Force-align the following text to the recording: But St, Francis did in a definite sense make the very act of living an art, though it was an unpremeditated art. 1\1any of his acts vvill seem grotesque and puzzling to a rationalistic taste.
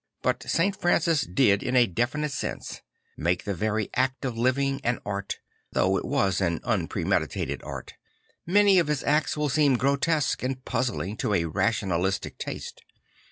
But 0.23 0.41
St, 0.41 0.75
Francis 0.75 1.21
did 1.27 1.61
in 1.61 1.75
a 1.75 1.85
definite 1.85 2.31
sense 2.31 2.81
make 3.15 3.43
the 3.43 3.53
very 3.53 3.91
act 3.93 4.25
of 4.25 4.35
living 4.35 4.81
an 4.83 4.97
art, 5.05 5.37
though 5.73 5.95
it 5.95 6.05
was 6.05 6.41
an 6.41 6.59
unpremeditated 6.63 7.61
art. 7.61 7.93
1\1any 8.47 8.79
of 8.79 8.87
his 8.87 9.03
acts 9.03 9.35
vvill 9.35 9.51
seem 9.51 9.77
grotesque 9.77 10.41
and 10.41 10.65
puzzling 10.65 11.17
to 11.17 11.35
a 11.35 11.45
rationalistic 11.45 12.39
taste. 12.39 12.81